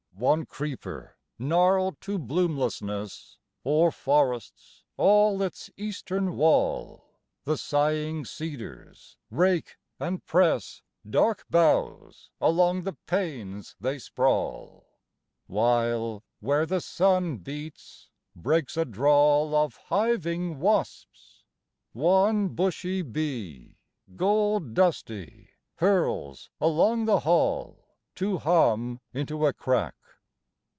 2. 0.19 0.23
One 0.25 0.45
creeper, 0.45 1.17
gnarled 1.39 1.99
to 2.01 2.19
bloomlessness, 2.19 3.39
O'er 3.65 3.89
forests 3.89 4.83
all 4.95 5.41
its 5.41 5.71
eastern 5.77 6.37
wall; 6.37 7.05
The 7.45 7.57
sighing 7.57 8.25
cedars 8.25 9.17
rake 9.31 9.77
and 9.99 10.23
press 10.23 10.83
Dark 11.09 11.45
boughs 11.49 12.29
along 12.39 12.83
the 12.83 12.93
panes 13.07 13.75
they 13.79 13.97
sprawl; 13.97 14.85
While, 15.47 16.23
where 16.39 16.67
the 16.67 16.81
sun 16.81 17.37
beats, 17.37 18.11
breaks 18.35 18.77
a 18.77 18.85
drawl 18.85 19.55
Of 19.55 19.77
hiving 19.89 20.59
wasps; 20.59 21.45
one 21.93 22.49
bushy 22.49 23.01
bee, 23.01 23.79
Gold 24.15 24.75
dusty, 24.75 25.49
hurls 25.77 26.51
along 26.59 27.05
the 27.05 27.21
hall 27.21 27.87
To 28.15 28.37
hum 28.37 28.99
into 29.13 29.47
a 29.47 29.51
crack. 29.53 29.95